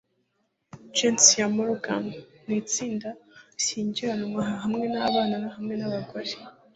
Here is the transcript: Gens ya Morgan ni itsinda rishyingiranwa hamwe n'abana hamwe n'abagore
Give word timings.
Gens 0.97 1.23
ya 1.39 1.47
Morgan 1.55 2.05
ni 2.45 2.55
itsinda 2.61 3.09
rishyingiranwa 3.53 4.43
hamwe 4.63 4.85
n'abana 4.93 5.35
hamwe 5.55 5.73
n'abagore 5.79 6.33